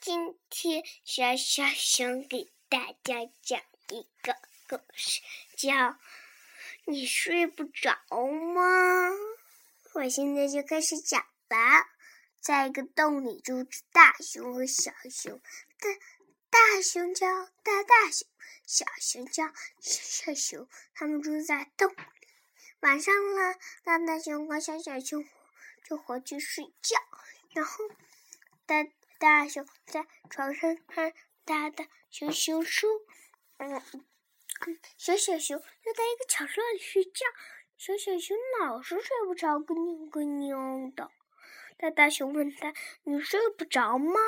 [0.00, 4.34] 今天小小熊给大家讲一个
[4.66, 5.20] 故事，
[5.58, 5.68] 叫
[6.86, 9.10] 《你睡不着吗》。
[9.92, 11.86] 我现在就开始讲了。
[12.40, 15.38] 在一个洞里住着大熊和小熊，
[15.78, 15.90] 大
[16.48, 17.26] 大熊叫
[17.62, 18.26] 大大熊，
[18.66, 19.48] 小熊叫
[19.82, 20.66] 小小熊。
[20.94, 21.96] 他们住在洞里。
[22.80, 23.54] 晚上了，
[23.84, 25.22] 大大熊和小小熊
[25.84, 26.96] 就回去睡觉，
[27.52, 27.84] 然后
[28.64, 28.86] 大。
[29.20, 31.12] 大熊在床上看
[31.44, 32.88] 大大熊熊书，
[33.58, 33.82] 嗯，
[34.96, 37.26] 小小熊就在一个角落里睡觉。
[37.76, 41.10] 小小熊老是睡不着，咯扭咯扭的。
[41.76, 42.72] 大大熊问他
[43.04, 44.18] ：“你睡不着吗？”“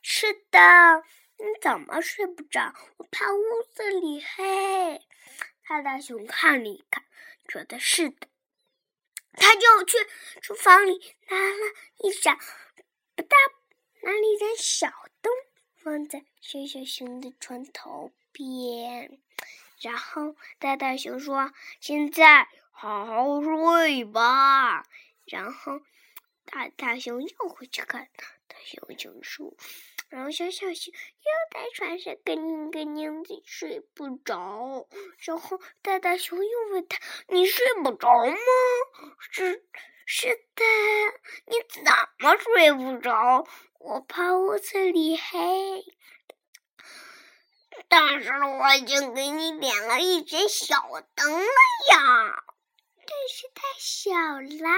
[0.00, 1.02] 是的。
[1.38, 3.42] ”“你怎么睡不着？”“我怕屋
[3.74, 5.04] 子里黑。”
[5.68, 7.04] 大大熊看了一看，
[7.48, 8.28] 觉得是的，
[9.32, 9.98] 他就去
[10.40, 12.38] 厨房里拿了一盏
[13.16, 13.36] 不大。
[14.06, 14.86] 拿了一盏小
[15.20, 15.32] 灯，
[15.74, 19.18] 放在小小熊的床头边，
[19.80, 24.84] 然后大大熊说：“现在好好睡吧。”
[25.26, 25.80] 然后
[26.44, 28.08] 大大熊又回去看
[28.46, 29.56] 大熊熊书，
[30.08, 34.86] 然后小小熊又在床上咯扭咯扭的睡不着。
[35.18, 38.36] 然后大大熊又问他：“你睡不着吗？”
[39.32, 39.64] 是
[40.08, 40.64] 是的，
[41.46, 41.82] 你怎
[42.20, 43.44] 么睡不着？
[43.88, 45.84] 我怕屋子里黑，
[47.86, 50.82] 但是我已经给你点了一盏小
[51.14, 51.46] 灯了
[51.92, 52.42] 呀。
[52.96, 54.12] 但是太小
[54.64, 54.72] 啦。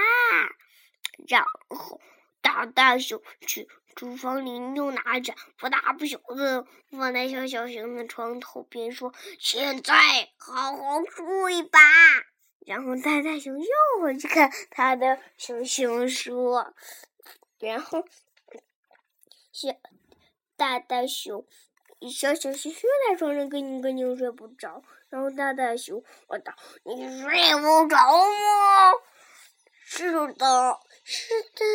[1.27, 1.99] 然后
[2.43, 9.95] 大大熊去厨房里又拿着不大不小的放在小小熊的床头边，说：“现在
[10.37, 11.79] 好好睡吧。”
[12.63, 16.63] 然后大大熊又回去看他的熊熊书，
[17.57, 18.05] 然后。
[19.61, 19.75] 小
[20.55, 21.45] 大大熊，
[22.09, 22.79] 小小熊又
[23.09, 26.55] 在床上跟你跟你睡不着，然后大大熊我道
[26.87, 28.93] ：“你睡不着吗
[29.83, 31.65] ？”“是的，是的。”“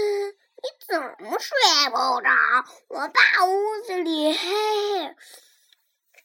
[0.65, 1.55] 你怎么睡
[1.91, 2.31] 不着
[2.89, 4.39] ？”“我怕屋子里黑。”“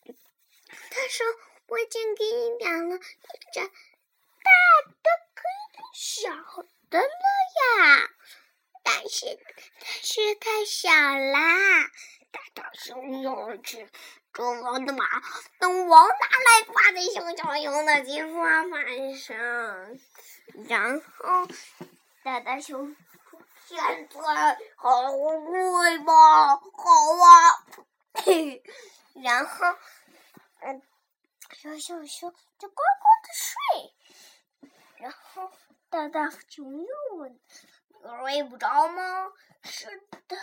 [0.08, 1.28] 他说
[1.68, 3.00] 我已经给你点了一
[3.54, 4.50] 盏大
[5.04, 6.30] 的可以点小
[6.90, 7.62] 的了呀。”
[9.10, 9.26] 是，
[10.04, 11.90] 是太小啦！
[12.32, 13.90] 大大熊要去
[14.32, 15.04] 厨房的马
[15.58, 19.36] 灯王拿来挂在小小熊的金花板上，
[20.68, 21.48] 然后
[22.24, 22.96] 大大熊
[23.66, 24.08] ：“现在
[24.76, 26.62] 好睡吧，好
[27.18, 27.66] 啊。”
[29.24, 29.76] 然后，
[30.62, 30.84] 嗯，
[31.56, 33.50] 小小熊就乖乖的睡。
[34.98, 35.52] 然后
[35.90, 37.40] 大大熊又问。
[38.02, 39.32] 睡不着吗？
[39.64, 39.86] 是
[40.28, 40.38] 的，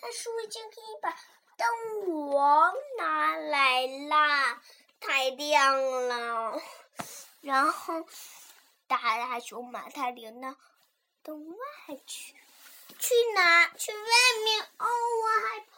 [0.00, 1.10] 但是我已经可以把
[1.56, 4.62] 灯王拿来啦，
[5.00, 6.60] 太亮了。
[7.42, 8.06] 然后
[8.86, 10.56] 大大熊把它领到
[11.22, 11.56] 洞外
[12.06, 12.34] 去，
[12.98, 13.68] 去哪？
[13.76, 13.98] 去外
[14.44, 14.62] 面？
[14.78, 14.86] 哦，
[15.22, 15.76] 我害怕。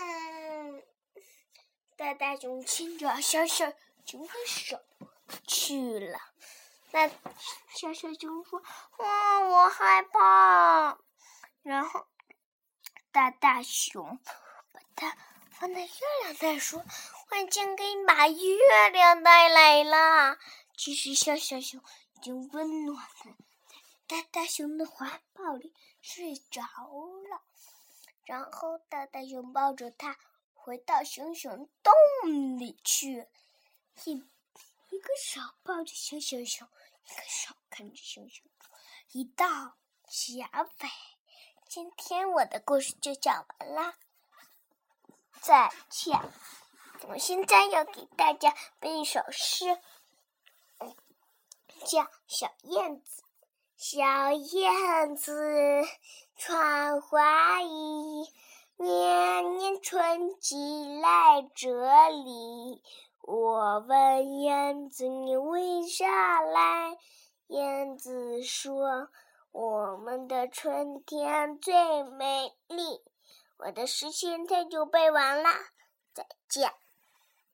[0.00, 0.82] 嗯，
[1.96, 3.72] 大大熊牵着小小
[4.06, 4.80] 熊的手
[5.46, 6.18] 去了。
[6.90, 8.62] 那小小熊说
[8.98, 10.98] ：“哇，我害怕。”
[11.62, 12.06] 然后
[13.12, 14.18] 大大熊
[14.72, 15.16] 把它
[15.50, 15.90] 放在月
[16.22, 16.82] 亮袋说
[17.30, 20.38] ：“我已经给你把月亮带来了。”
[20.76, 21.80] 其实小小熊
[22.14, 23.34] 已经温暖的
[24.06, 27.42] 在大大熊的怀抱里睡着了。
[28.24, 30.16] 然后大大熊抱着它
[30.54, 33.26] 回到熊熊洞里去。
[34.04, 34.24] 一。
[34.90, 36.68] 一个手抱着小熊熊，
[37.04, 38.44] 一个手看着熊熊，
[39.12, 39.76] 一道
[40.08, 40.42] 小
[40.78, 40.88] 北。
[41.68, 43.94] 今天我的故事就讲完了，
[45.40, 46.18] 再见。
[47.08, 49.78] 我现在要给大家背一首诗，
[51.86, 53.22] 叫《小燕子》。
[53.76, 55.86] 小燕子
[56.36, 58.32] 穿花衣，
[58.80, 60.56] 年年春季
[61.00, 61.68] 来这
[62.10, 62.80] 里。
[63.22, 66.96] 我问燕子：“你为啥来？”
[67.48, 69.08] 燕子说
[69.50, 73.02] ：“我们的春天最美丽。”
[73.58, 75.50] 我的诗现在就背完了，
[76.14, 76.72] 再见。